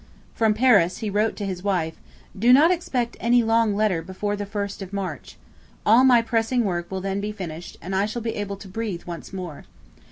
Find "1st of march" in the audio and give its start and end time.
4.47-5.37